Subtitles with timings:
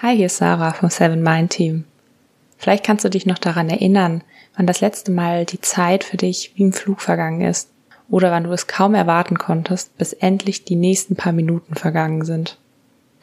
[0.00, 1.82] Hi, hier ist Sarah vom Seven Mind Team.
[2.56, 4.22] Vielleicht kannst du dich noch daran erinnern,
[4.56, 7.68] wann das letzte Mal die Zeit für dich wie im Flug vergangen ist
[8.08, 12.58] oder wann du es kaum erwarten konntest, bis endlich die nächsten paar Minuten vergangen sind.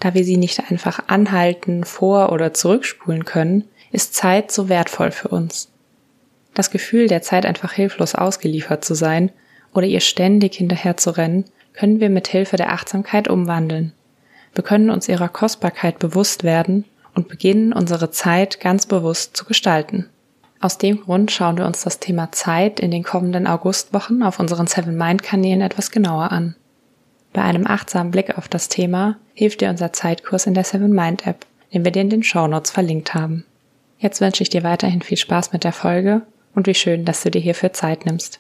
[0.02, 3.64] Da wir sie nicht einfach anhalten, vor- oder zurückspulen können,
[3.94, 5.72] ist Zeit so wertvoll für uns.
[6.54, 9.32] Das Gefühl, der Zeit einfach hilflos ausgeliefert zu sein
[9.74, 13.94] oder ihr ständig hinterher zu rennen, können wir mit Hilfe der Achtsamkeit umwandeln.
[14.56, 20.10] Wir können uns ihrer Kostbarkeit bewusst werden und beginnen, unsere Zeit ganz bewusst zu gestalten.
[20.62, 24.68] Aus dem Grund schauen wir uns das Thema Zeit in den kommenden Augustwochen auf unseren
[24.68, 26.56] Seven Mind Kanälen etwas genauer an.
[27.34, 31.28] Bei einem achtsamen Blick auf das Thema hilft dir unser Zeitkurs in der Seven Mind
[31.28, 33.44] App, den wir dir in den Show Notes verlinkt haben.
[33.98, 36.22] Jetzt wünsche ich dir weiterhin viel Spaß mit der Folge
[36.56, 38.40] und wie schön, dass du dir hierfür Zeit nimmst.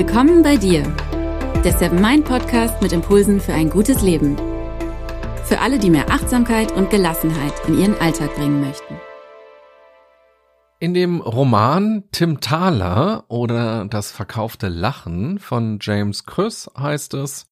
[0.00, 0.82] Willkommen bei dir,
[1.62, 4.34] der Seven Mind Podcast mit Impulsen für ein gutes Leben.
[5.44, 8.98] Für alle, die mehr Achtsamkeit und Gelassenheit in ihren Alltag bringen möchten.
[10.78, 17.50] In dem Roman Tim Thaler oder Das verkaufte Lachen von James Krüss heißt es,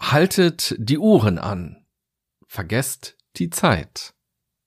[0.00, 1.84] Haltet die Uhren an,
[2.46, 4.14] vergesst die Zeit.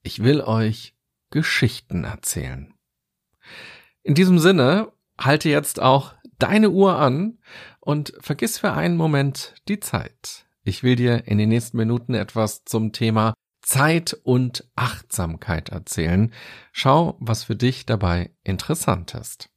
[0.02, 0.94] Ich will euch
[1.30, 2.74] Geschichten erzählen.
[4.02, 7.40] In diesem Sinne halte jetzt auch deine Uhr an
[7.80, 10.46] und vergiss für einen Moment die Zeit.
[10.64, 16.34] Ich will dir in den nächsten Minuten etwas zum Thema Zeit und Achtsamkeit erzählen.
[16.72, 19.50] Schau, was für dich dabei interessant ist.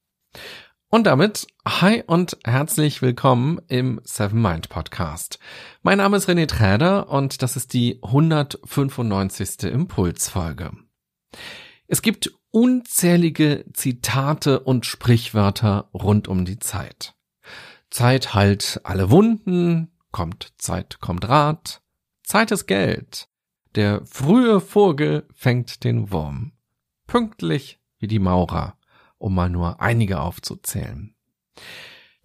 [0.89, 5.41] Und damit, hi und herzlich willkommen im Seven Mind Podcast.
[5.83, 9.65] Mein Name ist René Träder und das ist die 195.
[9.65, 10.71] Impulsfolge.
[11.89, 17.15] Es gibt unzählige Zitate und Sprichwörter rund um die Zeit.
[17.91, 21.83] Zeit heilt alle Wunden, kommt Zeit, kommt Rat,
[22.23, 23.29] Zeit ist Geld,
[23.75, 26.53] der frühe Vogel fängt den Wurm,
[27.07, 28.79] pünktlich wie die Maurer,
[29.19, 31.15] um mal nur einige aufzuzählen.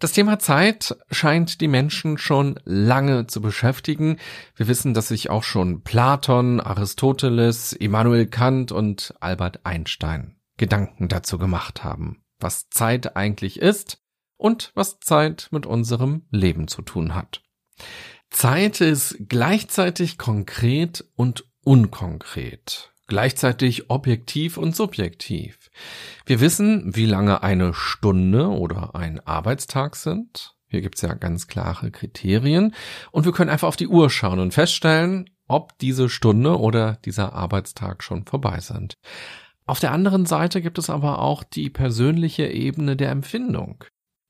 [0.02, 4.18] Das Thema Zeit scheint die Menschen schon lange zu beschäftigen.
[4.56, 11.38] Wir wissen, dass sich auch schon Platon, Aristoteles, Immanuel Kant und Albert Einstein Gedanken dazu
[11.38, 14.02] gemacht haben, was Zeit eigentlich ist
[14.36, 17.44] und was Zeit mit unserem Leben zu tun hat.
[18.28, 25.70] Zeit ist gleichzeitig konkret und unkonkret gleichzeitig objektiv und subjektiv.
[26.24, 30.54] Wir wissen, wie lange eine Stunde oder ein Arbeitstag sind.
[30.68, 32.74] Hier gibt's ja ganz klare Kriterien.
[33.10, 37.34] Und wir können einfach auf die Uhr schauen und feststellen, ob diese Stunde oder dieser
[37.34, 38.94] Arbeitstag schon vorbei sind.
[39.66, 43.84] Auf der anderen Seite gibt es aber auch die persönliche Ebene der Empfindung.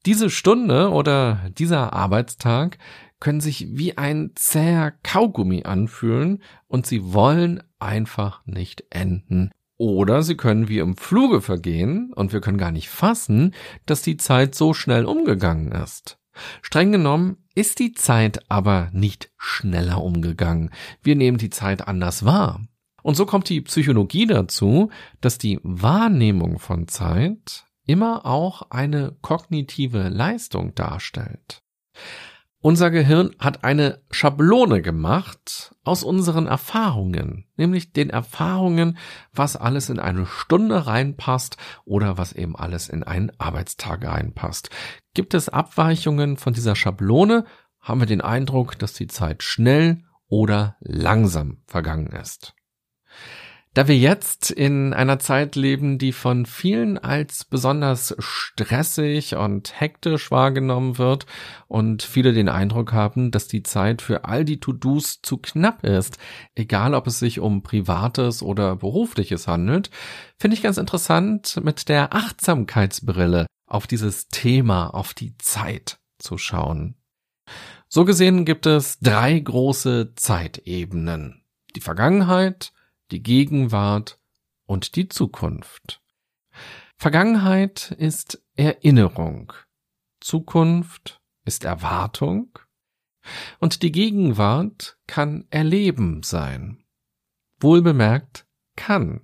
[0.05, 2.79] Diese Stunde oder dieser Arbeitstag
[3.21, 9.53] können sich wie ein zäher Kaugummi anfühlen und sie wollen einfach nicht enden.
[9.77, 13.55] Oder sie können wie im Fluge vergehen und wir können gar nicht fassen,
[13.87, 16.19] dass die Zeit so schnell umgegangen ist.
[16.63, 20.71] Streng genommen ist die Zeit aber nicht schneller umgegangen.
[21.01, 22.61] Wir nehmen die Zeit anders wahr.
[23.03, 30.09] Und so kommt die Psychologie dazu, dass die Wahrnehmung von Zeit immer auch eine kognitive
[30.09, 31.63] Leistung darstellt.
[32.65, 38.99] Unser Gehirn hat eine Schablone gemacht aus unseren Erfahrungen, nämlich den Erfahrungen,
[39.33, 44.71] was alles in eine Stunde reinpasst oder was eben alles in einen Arbeitstag reinpasst.
[45.13, 47.47] Gibt es Abweichungen von dieser Schablone,
[47.81, 52.55] haben wir den Eindruck, dass die Zeit schnell oder langsam vergangen ist.
[53.75, 60.31] Da wir jetzt in einer Zeit leben, die von vielen als besonders stressig und hektisch
[60.31, 61.25] wahrgenommen wird
[61.69, 66.19] und viele den Eindruck haben, dass die Zeit für all die To-Dos zu knapp ist,
[66.55, 69.91] egal ob es sich um privates oder berufliches handelt,
[70.37, 76.97] finde ich ganz interessant, mit der Achtsamkeitsbrille auf dieses Thema, auf die Zeit zu schauen.
[77.89, 81.43] So gesehen gibt es drei große Zeitebenen.
[81.75, 82.75] Die Vergangenheit,
[83.13, 84.19] die Gegenwart
[84.67, 86.03] und die Zukunft.
[86.97, 89.53] Vergangenheit ist Erinnerung,
[90.21, 92.59] Zukunft ist Erwartung
[93.59, 96.85] und die Gegenwart kann Erleben sein.
[97.61, 99.21] Wohlbemerkt kann.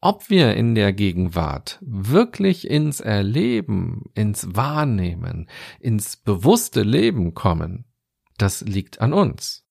[0.00, 7.84] Ob wir in der Gegenwart wirklich ins Erleben, ins Wahrnehmen, ins bewusste Leben kommen,
[8.38, 9.66] das liegt an uns.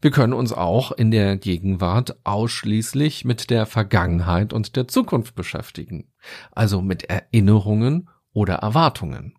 [0.00, 6.12] Wir können uns auch in der Gegenwart ausschließlich mit der Vergangenheit und der Zukunft beschäftigen,
[6.52, 9.37] also mit Erinnerungen oder Erwartungen.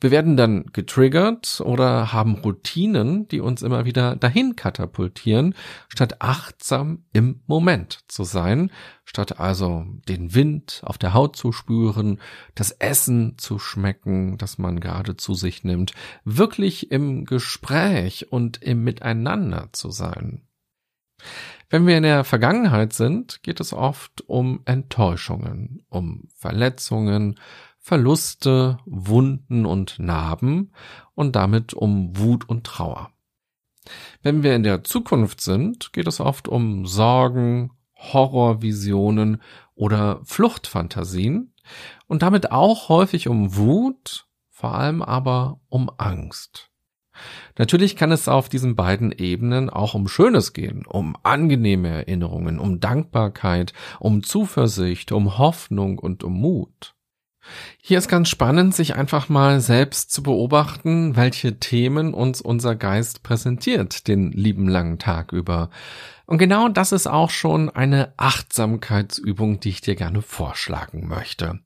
[0.00, 5.54] Wir werden dann getriggert oder haben Routinen, die uns immer wieder dahin katapultieren,
[5.88, 8.70] statt achtsam im Moment zu sein,
[9.04, 12.20] statt also den Wind auf der Haut zu spüren,
[12.54, 15.92] das Essen zu schmecken, das man gerade zu sich nimmt,
[16.24, 20.42] wirklich im Gespräch und im Miteinander zu sein.
[21.70, 27.38] Wenn wir in der Vergangenheit sind, geht es oft um Enttäuschungen, um Verletzungen,
[27.84, 30.72] Verluste, Wunden und Narben
[31.16, 33.10] und damit um Wut und Trauer.
[34.22, 39.42] Wenn wir in der Zukunft sind, geht es oft um Sorgen, Horrorvisionen
[39.74, 41.54] oder Fluchtfantasien
[42.06, 46.70] und damit auch häufig um Wut, vor allem aber um Angst.
[47.58, 52.78] Natürlich kann es auf diesen beiden Ebenen auch um Schönes gehen, um angenehme Erinnerungen, um
[52.78, 56.94] Dankbarkeit, um Zuversicht, um Hoffnung und um Mut.
[57.80, 63.22] Hier ist ganz spannend, sich einfach mal selbst zu beobachten, welche Themen uns unser Geist
[63.22, 65.70] präsentiert den lieben langen Tag über.
[66.26, 71.60] Und genau das ist auch schon eine Achtsamkeitsübung, die ich dir gerne vorschlagen möchte.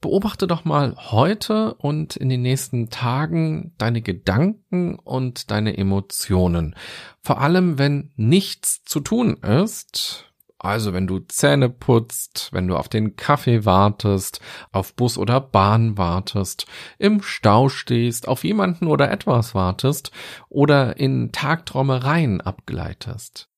[0.00, 6.76] Beobachte doch mal heute und in den nächsten Tagen deine Gedanken und deine Emotionen.
[7.22, 10.33] Vor allem, wenn nichts zu tun ist,
[10.64, 14.40] also wenn du Zähne putzt, wenn du auf den Kaffee wartest,
[14.72, 16.66] auf Bus oder Bahn wartest,
[16.98, 20.10] im Stau stehst, auf jemanden oder etwas wartest
[20.48, 23.50] oder in Tagträumereien abgleitest.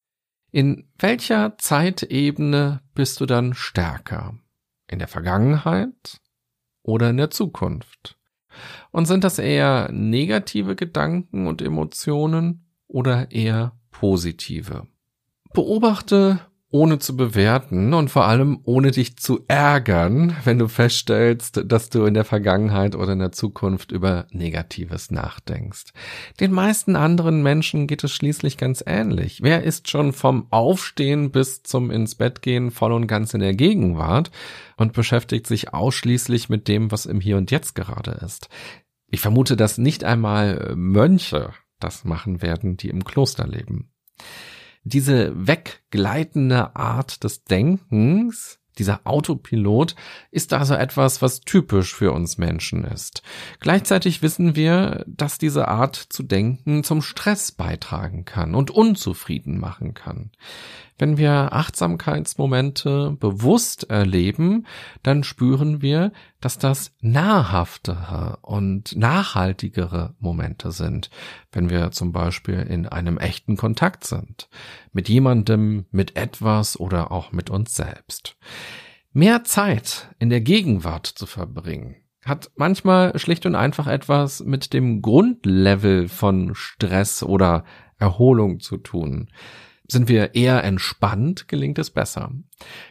[0.50, 4.34] In welcher Zeitebene bist du dann stärker?
[4.88, 6.20] In der Vergangenheit
[6.82, 8.18] oder in der Zukunft?
[8.90, 14.86] Und sind das eher negative Gedanken und Emotionen oder eher positive?
[15.52, 21.90] Beobachte, ohne zu bewerten und vor allem ohne dich zu ärgern, wenn du feststellst, dass
[21.90, 25.92] du in der Vergangenheit oder in der Zukunft über Negatives nachdenkst.
[26.40, 29.42] Den meisten anderen Menschen geht es schließlich ganz ähnlich.
[29.42, 33.54] Wer ist schon vom Aufstehen bis zum ins Bett gehen voll und ganz in der
[33.54, 34.32] Gegenwart
[34.76, 38.48] und beschäftigt sich ausschließlich mit dem, was im Hier und Jetzt gerade ist?
[39.08, 43.92] Ich vermute, dass nicht einmal Mönche das machen werden, die im Kloster leben
[44.86, 49.96] diese weggleitende Art des Denkens, dieser Autopilot
[50.30, 53.22] ist also etwas, was typisch für uns Menschen ist.
[53.58, 59.94] Gleichzeitig wissen wir, dass diese Art zu denken zum Stress beitragen kann und unzufrieden machen
[59.94, 60.30] kann.
[60.98, 64.66] Wenn wir Achtsamkeitsmomente bewusst erleben,
[65.02, 71.10] dann spüren wir, dass das nahrhaftere und nachhaltigere Momente sind,
[71.52, 74.48] wenn wir zum Beispiel in einem echten Kontakt sind,
[74.92, 78.36] mit jemandem, mit etwas oder auch mit uns selbst.
[79.12, 85.00] Mehr Zeit in der Gegenwart zu verbringen, hat manchmal schlicht und einfach etwas mit dem
[85.00, 87.64] Grundlevel von Stress oder
[87.98, 89.30] Erholung zu tun.
[89.88, 92.32] Sind wir eher entspannt, gelingt es besser.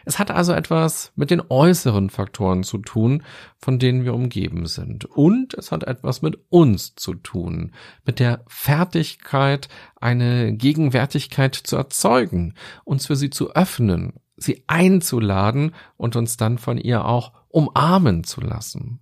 [0.06, 3.24] Es hat also etwas mit den äußeren Faktoren zu tun,
[3.57, 5.06] von denen wir umgeben sind.
[5.06, 7.74] Und es hat etwas mit uns zu tun,
[8.06, 9.68] mit der Fertigkeit,
[10.00, 12.53] eine Gegenwärtigkeit zu erzeugen,
[12.86, 18.40] uns für sie zu öffnen, sie einzuladen und uns dann von ihr auch umarmen zu
[18.40, 18.99] lassen.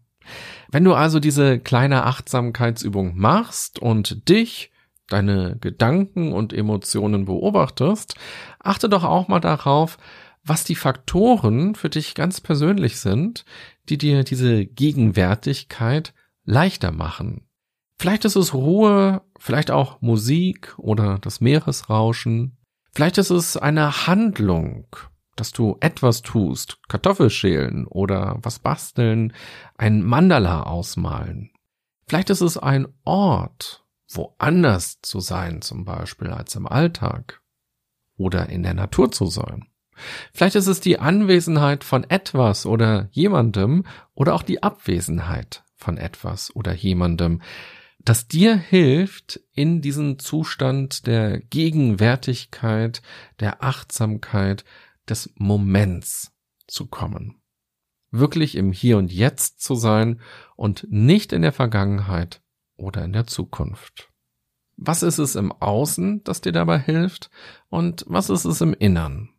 [0.72, 4.72] Wenn du also diese kleine Achtsamkeitsübung machst und dich
[5.10, 8.16] deine Gedanken und Emotionen beobachtest,
[8.60, 9.98] achte doch auch mal darauf,
[10.44, 13.46] was die Faktoren für dich ganz persönlich sind,
[13.90, 16.14] die dir diese Gegenwärtigkeit
[16.46, 17.48] leichter machen.
[17.98, 22.58] Vielleicht ist es Ruhe, vielleicht auch Musik oder das Meeresrauschen.
[22.94, 24.88] Vielleicht ist es eine Handlung,
[25.36, 29.34] dass du etwas tust, Kartoffelschälen oder was basteln,
[29.78, 31.52] ein Mandala ausmalen.
[32.08, 33.83] Vielleicht ist es ein Ort,
[34.16, 37.42] woanders zu sein, zum Beispiel als im Alltag
[38.18, 39.68] oder in der Natur zu sein.
[40.34, 46.56] Vielleicht ist es die Anwesenheit von etwas oder jemandem oder auch die Abwesenheit von etwas
[46.56, 47.42] oder jemandem,
[48.00, 53.02] das dir hilft, in diesen Zustand der Gegenwärtigkeit,
[53.40, 54.66] der Achtsamkeit,
[55.08, 56.32] des Moments
[56.68, 57.42] zu kommen.
[58.12, 60.22] Wirklich im Hier und Jetzt zu sein
[60.56, 62.43] und nicht in der Vergangenheit
[62.84, 64.10] oder in der Zukunft?
[64.76, 67.30] Was ist es im Außen, das dir dabei hilft
[67.70, 69.30] und was ist es im Innern?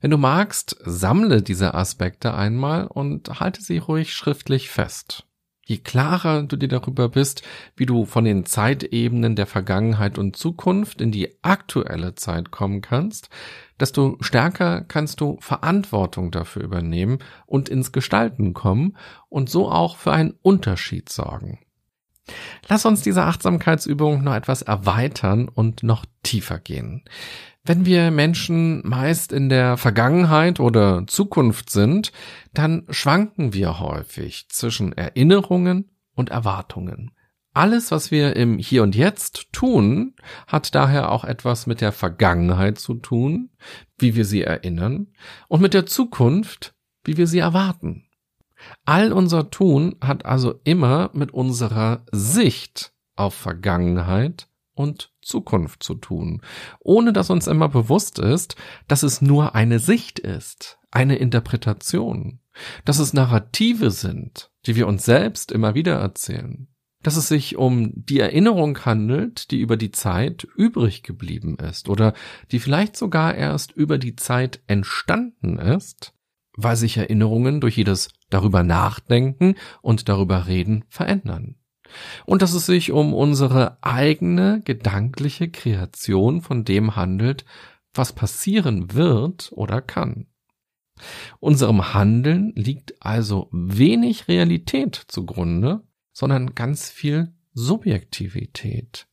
[0.00, 5.26] Wenn du magst, sammle diese Aspekte einmal und halte sie ruhig schriftlich fest.
[5.64, 7.42] Je klarer du dir darüber bist,
[7.76, 13.28] wie du von den Zeitebenen der Vergangenheit und Zukunft in die aktuelle Zeit kommen kannst,
[13.78, 18.96] desto stärker kannst du Verantwortung dafür übernehmen und ins Gestalten kommen
[19.28, 21.60] und so auch für einen Unterschied sorgen.
[22.68, 27.04] Lass uns diese Achtsamkeitsübung noch etwas erweitern und noch tiefer gehen.
[27.64, 32.12] Wenn wir Menschen meist in der Vergangenheit oder Zukunft sind,
[32.52, 37.12] dann schwanken wir häufig zwischen Erinnerungen und Erwartungen.
[37.54, 40.14] Alles, was wir im Hier und Jetzt tun,
[40.46, 43.50] hat daher auch etwas mit der Vergangenheit zu tun,
[43.98, 45.08] wie wir sie erinnern,
[45.48, 46.74] und mit der Zukunft,
[47.04, 48.06] wie wir sie erwarten.
[48.84, 56.42] All unser Tun hat also immer mit unserer Sicht auf Vergangenheit und Zukunft zu tun,
[56.80, 58.56] ohne dass uns immer bewusst ist,
[58.88, 62.40] dass es nur eine Sicht ist, eine Interpretation,
[62.84, 66.68] dass es Narrative sind, die wir uns selbst immer wieder erzählen,
[67.02, 72.14] dass es sich um die Erinnerung handelt, die über die Zeit übrig geblieben ist oder
[72.50, 76.14] die vielleicht sogar erst über die Zeit entstanden ist,
[76.56, 81.56] weil sich Erinnerungen durch jedes darüber nachdenken und darüber reden verändern
[82.24, 87.44] und dass es sich um unsere eigene gedankliche Kreation von dem handelt,
[87.94, 90.26] was passieren wird oder kann.
[91.40, 99.06] Unserem Handeln liegt also wenig Realität zugrunde, sondern ganz viel Subjektivität.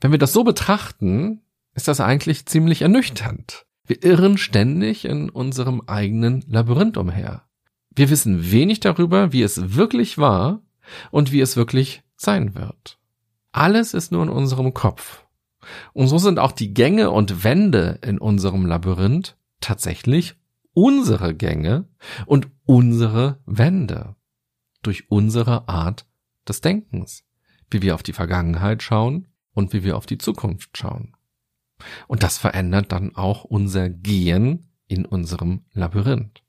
[0.00, 1.42] Wenn wir das so betrachten,
[1.74, 3.66] ist das eigentlich ziemlich ernüchternd.
[3.86, 7.48] Wir irren ständig in unserem eigenen Labyrinth umher.
[7.94, 10.62] Wir wissen wenig darüber, wie es wirklich war
[11.10, 12.98] und wie es wirklich sein wird.
[13.52, 15.24] Alles ist nur in unserem Kopf.
[15.92, 20.34] Und so sind auch die Gänge und Wände in unserem Labyrinth tatsächlich
[20.74, 21.86] unsere Gänge
[22.26, 24.16] und unsere Wände.
[24.82, 26.06] Durch unsere Art
[26.48, 27.24] des Denkens.
[27.70, 31.14] Wie wir auf die Vergangenheit schauen und wie wir auf die Zukunft schauen.
[32.08, 36.42] Und das verändert dann auch unser Gehen in unserem Labyrinth.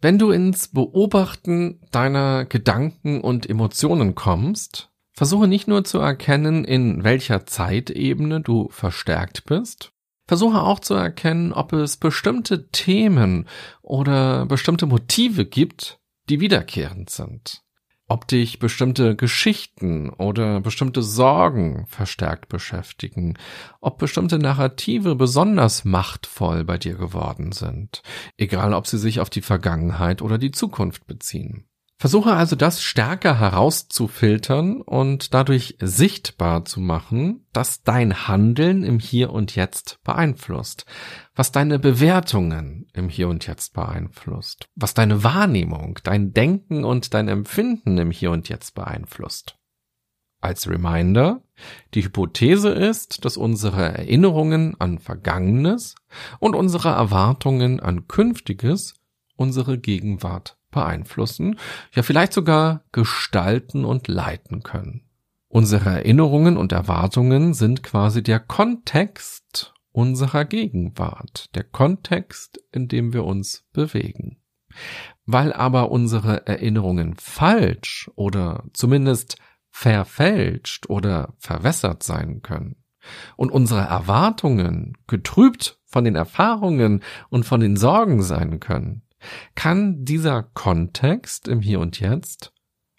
[0.00, 7.02] Wenn du ins Beobachten deiner Gedanken und Emotionen kommst, versuche nicht nur zu erkennen, in
[7.02, 9.90] welcher Zeitebene du verstärkt bist,
[10.28, 13.48] versuche auch zu erkennen, ob es bestimmte Themen
[13.82, 17.64] oder bestimmte Motive gibt, die wiederkehrend sind
[18.08, 23.38] ob dich bestimmte Geschichten oder bestimmte Sorgen verstärkt beschäftigen,
[23.80, 28.02] ob bestimmte Narrative besonders machtvoll bei dir geworden sind,
[28.38, 31.68] egal ob sie sich auf die Vergangenheit oder die Zukunft beziehen.
[32.00, 39.32] Versuche also das stärker herauszufiltern und dadurch sichtbar zu machen, dass dein Handeln im Hier
[39.32, 40.86] und Jetzt beeinflusst,
[41.34, 47.26] was deine Bewertungen im Hier und Jetzt beeinflusst, was deine Wahrnehmung, dein Denken und dein
[47.26, 49.56] Empfinden im Hier und Jetzt beeinflusst.
[50.40, 51.42] Als Reminder,
[51.94, 55.96] die Hypothese ist, dass unsere Erinnerungen an Vergangenes
[56.38, 58.94] und unsere Erwartungen an Künftiges
[59.34, 61.58] unsere Gegenwart beeinflussen,
[61.92, 65.02] ja vielleicht sogar gestalten und leiten können.
[65.48, 73.24] Unsere Erinnerungen und Erwartungen sind quasi der Kontext unserer Gegenwart, der Kontext, in dem wir
[73.24, 74.42] uns bewegen.
[75.24, 79.38] Weil aber unsere Erinnerungen falsch oder zumindest
[79.70, 82.76] verfälscht oder verwässert sein können
[83.36, 89.02] und unsere Erwartungen getrübt von den Erfahrungen und von den Sorgen sein können,
[89.54, 92.52] kann dieser Kontext im Hier und Jetzt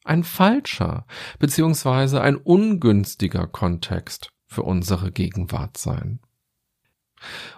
[0.04, 1.06] ein falscher
[1.38, 6.20] beziehungsweise ein ungünstiger Kontext für unsere Gegenwart sein.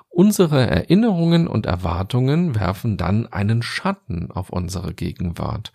[0.09, 5.71] Unsere Erinnerungen und Erwartungen werfen dann einen Schatten auf unsere Gegenwart.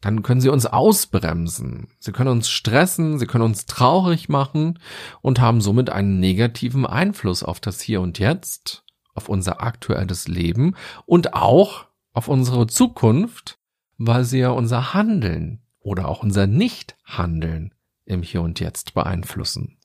[0.00, 4.78] Dann können sie uns ausbremsen, sie können uns stressen, sie können uns traurig machen
[5.22, 10.76] und haben somit einen negativen Einfluss auf das Hier und Jetzt, auf unser aktuelles Leben
[11.06, 11.87] und auch
[12.18, 13.60] auf unsere Zukunft,
[13.96, 17.72] weil sie ja unser Handeln oder auch unser Nichthandeln
[18.06, 19.78] im Hier und Jetzt beeinflussen.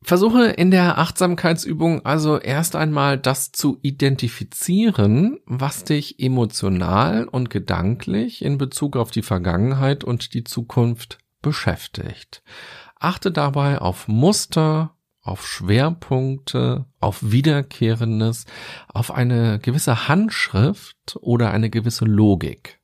[0.00, 8.42] Versuche in der Achtsamkeitsübung also erst einmal das zu identifizieren, was dich emotional und gedanklich
[8.42, 12.42] in Bezug auf die Vergangenheit und die Zukunft beschäftigt.
[12.98, 14.93] Achte dabei auf Muster,
[15.24, 18.44] auf Schwerpunkte, auf Wiederkehrendes,
[18.88, 22.80] auf eine gewisse Handschrift oder eine gewisse Logik.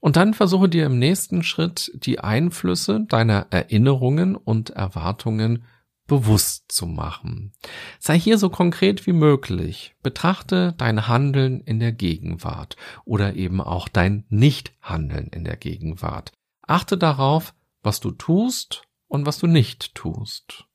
[0.00, 5.64] Und dann versuche dir im nächsten Schritt die Einflüsse deiner Erinnerungen und Erwartungen
[6.06, 7.52] bewusst zu machen.
[8.00, 9.94] Sei hier so konkret wie möglich.
[10.02, 16.32] Betrachte dein Handeln in der Gegenwart oder eben auch dein Nichthandeln in der Gegenwart.
[16.66, 20.66] Achte darauf, was du tust und was du nicht tust.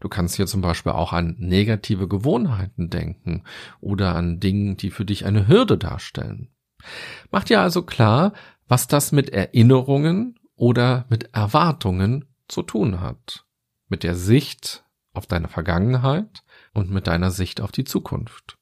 [0.00, 3.44] Du kannst hier zum Beispiel auch an negative Gewohnheiten denken
[3.80, 6.48] oder an Dingen, die für dich eine Hürde darstellen.
[7.30, 8.32] Mach dir also klar,
[8.66, 13.44] was das mit Erinnerungen oder mit Erwartungen zu tun hat.
[13.88, 18.59] Mit der Sicht auf deine Vergangenheit und mit deiner Sicht auf die Zukunft.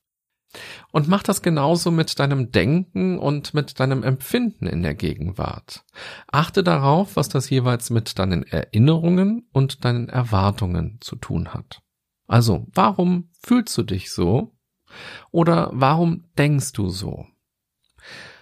[0.93, 5.85] Und mach das genauso mit deinem Denken und mit deinem Empfinden in der Gegenwart.
[6.31, 11.83] Achte darauf, was das jeweils mit deinen Erinnerungen und deinen Erwartungen zu tun hat.
[12.27, 14.55] Also, warum fühlst du dich so?
[15.31, 17.27] Oder warum denkst du so?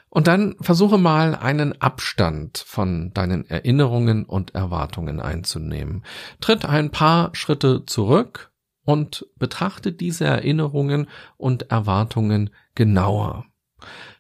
[0.09, 6.05] Und dann versuche mal einen Abstand von deinen Erinnerungen und Erwartungen einzunehmen.
[6.41, 8.51] Tritt ein paar Schritte zurück
[8.87, 13.45] und betrachte diese Erinnerungen und Erwartungen genauer.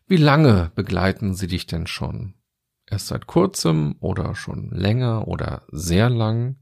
[0.06, 2.34] Wie lange begleiten sie dich denn schon?
[2.88, 6.56] Erst seit kurzem oder schon länger oder sehr lang?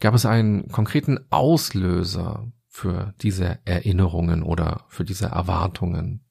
[0.00, 6.24] Gab es einen konkreten Auslöser für diese Erinnerungen oder für diese Erwartungen?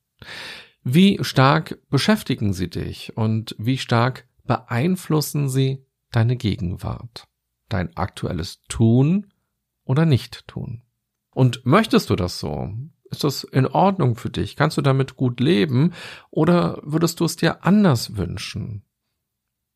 [0.84, 7.28] Wie stark beschäftigen sie dich und wie stark beeinflussen sie deine Gegenwart,
[7.70, 9.34] dein aktuelles Tun
[9.84, 10.85] oder Nicht-Tun?
[11.36, 12.70] Und möchtest du das so?
[13.12, 14.56] Ist das in Ordnung für dich?
[14.56, 15.92] Kannst du damit gut leben?
[16.32, 18.84] Oder würdest du es dir anders wünschen?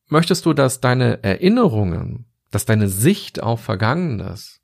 [0.07, 4.61] Möchtest du, dass deine Erinnerungen, dass deine Sicht auf Vergangenes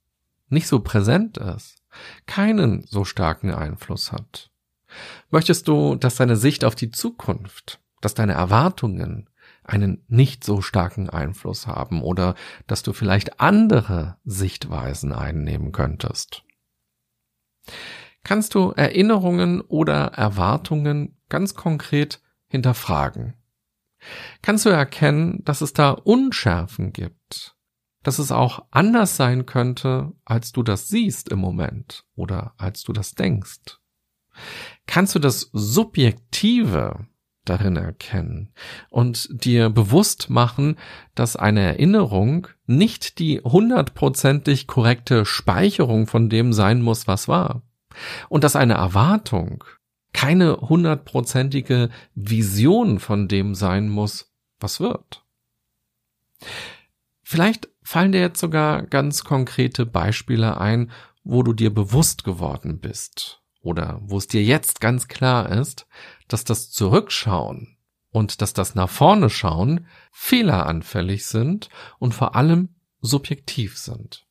[0.47, 1.83] nicht so präsent ist,
[2.27, 4.49] keinen so starken Einfluss hat?
[5.29, 9.29] Möchtest du, dass deine Sicht auf die Zukunft, dass deine Erwartungen
[9.63, 12.35] einen nicht so starken Einfluss haben oder
[12.67, 16.44] dass du vielleicht andere Sichtweisen einnehmen könntest?
[18.23, 23.35] Kannst du Erinnerungen oder Erwartungen ganz konkret hinterfragen?
[24.41, 27.55] Kannst du erkennen, dass es da Unschärfen gibt,
[28.03, 32.93] dass es auch anders sein könnte, als du das siehst im Moment oder als du
[32.93, 33.79] das denkst?
[34.87, 37.07] kannst du das Subjektive
[37.45, 38.51] darin erkennen
[38.89, 40.77] und dir bewusst machen,
[41.13, 47.61] dass eine Erinnerung nicht die hundertprozentig korrekte Speicherung von dem sein muss, was war.
[48.29, 49.63] Und dass eine Erwartung
[50.13, 55.25] keine hundertprozentige Vision von dem sein muss, was wird.
[57.21, 60.91] Vielleicht fallen dir jetzt sogar ganz konkrete Beispiele ein,
[61.23, 65.87] wo du dir bewusst geworden bist, oder wo es dir jetzt ganz klar ist,
[66.27, 67.77] dass das Zurückschauen
[68.11, 72.69] und dass das nach vorne schauen fehleranfällig sind und vor allem
[73.01, 74.24] subjektiv sind.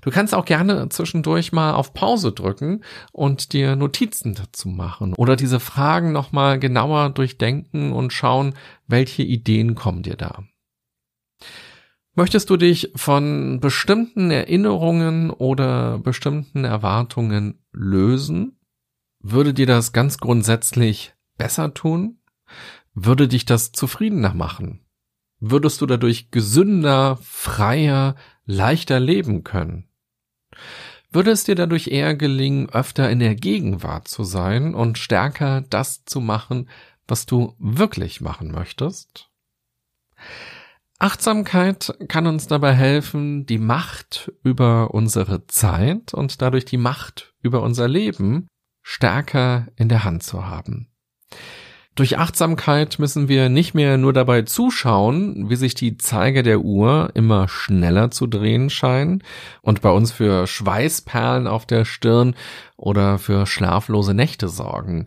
[0.00, 5.36] Du kannst auch gerne zwischendurch mal auf Pause drücken und dir Notizen dazu machen oder
[5.36, 8.54] diese Fragen nochmal genauer durchdenken und schauen,
[8.86, 10.44] welche Ideen kommen dir da.
[12.14, 18.58] Möchtest du dich von bestimmten Erinnerungen oder bestimmten Erwartungen lösen?
[19.20, 22.20] Würde dir das ganz grundsätzlich besser tun?
[22.94, 24.86] Würde dich das zufriedener machen?
[25.40, 29.88] Würdest du dadurch gesünder, freier, leichter leben können?
[31.10, 36.04] Würde es dir dadurch eher gelingen, öfter in der Gegenwart zu sein und stärker das
[36.04, 36.68] zu machen,
[37.06, 39.30] was du wirklich machen möchtest?
[40.98, 47.62] Achtsamkeit kann uns dabei helfen, die Macht über unsere Zeit und dadurch die Macht über
[47.62, 48.48] unser Leben
[48.82, 50.88] stärker in der Hand zu haben.
[51.96, 57.10] Durch Achtsamkeit müssen wir nicht mehr nur dabei zuschauen, wie sich die Zeiger der Uhr
[57.14, 59.22] immer schneller zu drehen scheinen
[59.62, 62.34] und bei uns für Schweißperlen auf der Stirn
[62.76, 65.06] oder für schlaflose Nächte sorgen.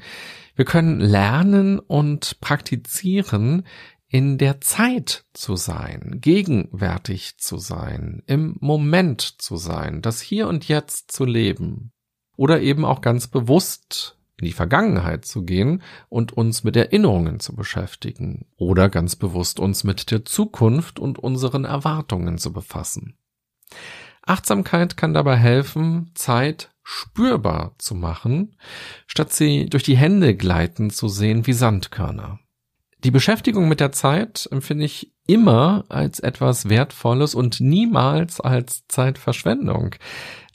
[0.55, 3.67] Wir können lernen und praktizieren,
[4.07, 10.67] in der Zeit zu sein, gegenwärtig zu sein, im Moment zu sein, das Hier und
[10.67, 11.91] Jetzt zu leben.
[12.35, 17.55] Oder eben auch ganz bewusst in die Vergangenheit zu gehen und uns mit Erinnerungen zu
[17.55, 18.45] beschäftigen.
[18.57, 23.15] Oder ganz bewusst uns mit der Zukunft und unseren Erwartungen zu befassen.
[24.25, 28.55] Achtsamkeit kann dabei helfen, Zeit spürbar zu machen,
[29.07, 32.39] statt sie durch die Hände gleiten zu sehen wie Sandkörner.
[33.03, 39.95] Die Beschäftigung mit der Zeit empfinde ich immer als etwas Wertvolles und niemals als Zeitverschwendung.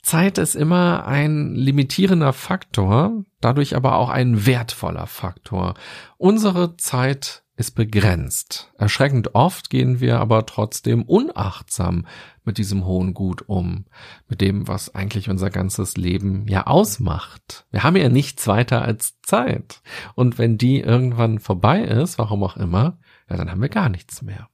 [0.05, 5.73] Zeit ist immer ein limitierender Faktor, dadurch aber auch ein wertvoller Faktor.
[6.17, 8.71] Unsere Zeit ist begrenzt.
[8.77, 12.05] Erschreckend oft gehen wir aber trotzdem unachtsam
[12.43, 13.85] mit diesem hohen Gut um,
[14.27, 17.65] mit dem, was eigentlich unser ganzes Leben ja ausmacht.
[17.71, 19.81] Wir haben ja nichts weiter als Zeit.
[20.13, 24.21] Und wenn die irgendwann vorbei ist, warum auch immer, ja, dann haben wir gar nichts
[24.21, 24.49] mehr.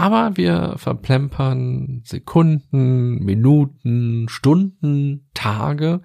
[0.00, 6.00] Aber wir verplempern Sekunden, Minuten, Stunden, Tage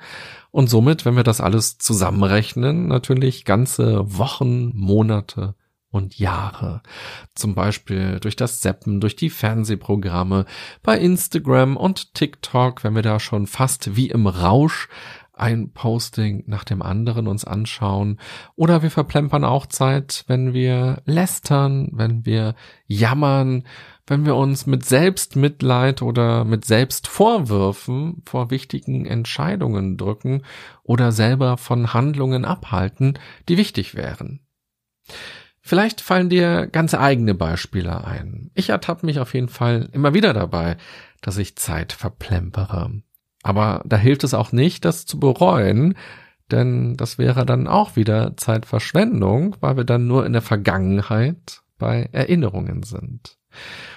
[0.51, 5.55] und somit, wenn wir das alles zusammenrechnen, natürlich ganze Wochen, Monate
[5.91, 6.81] und Jahre.
[7.36, 10.45] Zum Beispiel durch das Seppen, durch die Fernsehprogramme,
[10.84, 14.89] bei Instagram und TikTok, wenn wir da schon fast wie im Rausch
[15.38, 18.19] ein Posting nach dem anderen uns anschauen.
[18.56, 22.56] Oder wir verplempern auch Zeit, wenn wir lästern, wenn wir
[22.88, 23.63] jammern,
[24.08, 30.43] wenn wir uns mit Selbstmitleid oder mit Selbstvorwürfen vor wichtigen Entscheidungen drücken
[30.84, 33.17] oder selber von Handlungen abhalten,
[33.50, 34.41] die wichtig wären.
[35.62, 38.52] Vielleicht fallen dir ganz eigene Beispiele ein.
[38.54, 40.78] Ich ertappe mich auf jeden Fall immer wieder dabei,
[41.21, 43.02] dass ich Zeit verplempere.
[43.45, 45.95] Aber da hilft es auch nicht, das zu bereuen,
[46.49, 52.10] denn das wäre dann auch wieder Zeitverschwendung, weil wir dann nur in der Vergangenheit bei
[52.12, 53.38] Erinnerungen sind.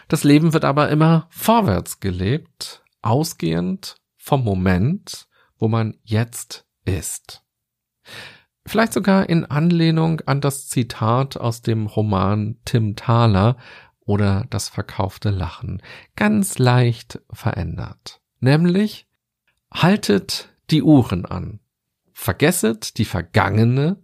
[0.07, 7.43] Das Leben wird aber immer vorwärts gelebt, ausgehend vom Moment, wo man jetzt ist.
[8.67, 13.57] Vielleicht sogar in Anlehnung an das Zitat aus dem Roman Tim Thaler
[14.01, 15.81] oder das verkaufte Lachen,
[16.17, 18.21] ganz leicht verändert.
[18.41, 19.08] Nämlich,
[19.73, 21.61] haltet die Uhren an,
[22.13, 24.03] vergesset die vergangene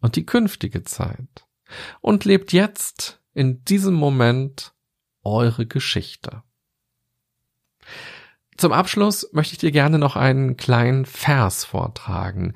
[0.00, 1.46] und die künftige Zeit
[2.00, 4.74] und lebt jetzt in diesem Moment
[5.22, 6.42] eure Geschichte.
[8.58, 12.54] Zum Abschluss möchte ich dir gerne noch einen kleinen Vers vortragen.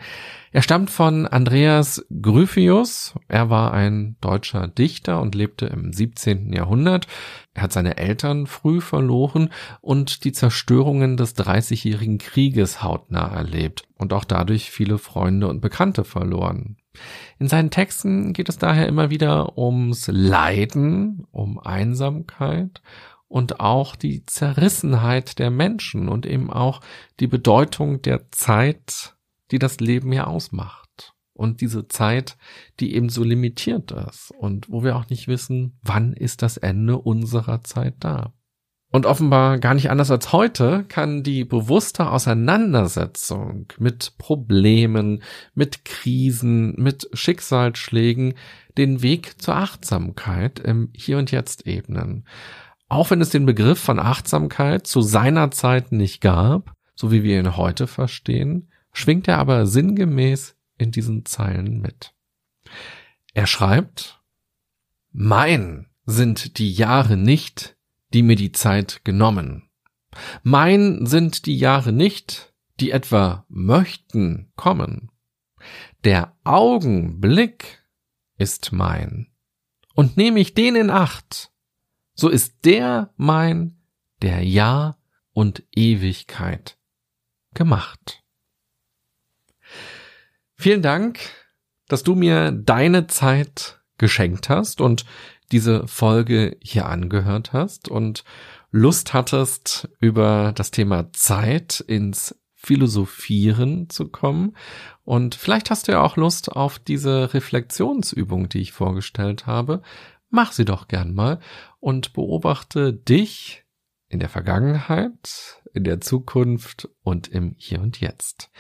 [0.50, 3.14] Er stammt von Andreas Gryphius.
[3.28, 6.52] Er war ein deutscher Dichter und lebte im 17.
[6.52, 7.06] Jahrhundert.
[7.54, 14.12] Er hat seine Eltern früh verloren und die Zerstörungen des Dreißigjährigen Krieges hautnah erlebt und
[14.12, 16.78] auch dadurch viele Freunde und Bekannte verloren.
[17.38, 22.82] In seinen Texten geht es daher immer wieder ums Leiden, um Einsamkeit
[23.32, 26.82] und auch die Zerrissenheit der Menschen und eben auch
[27.18, 29.16] die Bedeutung der Zeit,
[29.50, 31.14] die das Leben ja ausmacht.
[31.32, 32.36] Und diese Zeit,
[32.78, 36.98] die eben so limitiert ist und wo wir auch nicht wissen, wann ist das Ende
[36.98, 38.34] unserer Zeit da.
[38.90, 45.22] Und offenbar gar nicht anders als heute kann die bewusste Auseinandersetzung mit Problemen,
[45.54, 48.34] mit Krisen, mit Schicksalsschlägen
[48.76, 52.26] den Weg zur Achtsamkeit im Hier und Jetzt ebnen.
[52.92, 57.40] Auch wenn es den Begriff von Achtsamkeit zu seiner Zeit nicht gab, so wie wir
[57.40, 62.12] ihn heute verstehen, schwingt er aber sinngemäß in diesen Zeilen mit.
[63.33, 64.22] Er schreibt,
[65.11, 67.78] Mein sind die Jahre nicht,
[68.12, 69.70] die mir die Zeit genommen.
[70.42, 75.11] Mein sind die Jahre nicht, die etwa möchten kommen.
[76.05, 77.87] Der Augenblick
[78.37, 79.28] ist mein.
[79.94, 81.51] Und nehme ich den in Acht,
[82.14, 83.79] so ist der mein,
[84.20, 84.96] der Ja
[85.33, 86.79] und Ewigkeit
[87.55, 88.22] gemacht.
[90.55, 91.18] Vielen Dank,
[91.88, 95.05] dass du mir deine Zeit geschenkt hast und
[95.51, 98.25] diese Folge hier angehört hast und
[98.70, 104.57] Lust hattest, über das Thema Zeit ins Philosophieren zu kommen.
[105.05, 109.83] Und vielleicht hast du ja auch Lust auf diese Reflexionsübung, die ich vorgestellt habe.
[110.34, 111.40] Mach sie doch gern mal
[111.78, 113.66] und beobachte dich
[114.08, 118.50] in der Vergangenheit, in der Zukunft und im Hier und Jetzt.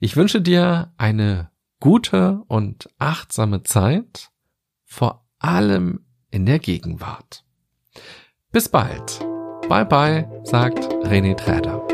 [0.00, 4.30] Ich wünsche dir eine gute und achtsame Zeit,
[4.84, 7.44] vor allem in der Gegenwart.
[8.50, 9.20] Bis bald.
[9.68, 11.91] Bye bye, sagt René Träder.